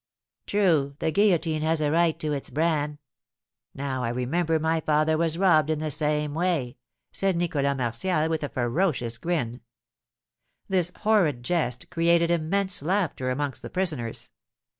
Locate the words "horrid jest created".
11.01-12.31